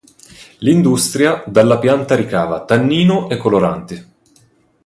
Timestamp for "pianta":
1.77-2.15